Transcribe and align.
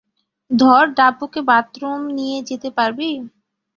ধর 0.51 0.83
ডাব্বুকে 0.97 1.41
বাথরুম 1.49 2.01
নিয়ে 2.17 2.37
যেতে 2.49 2.69
পারবি? 2.77 3.11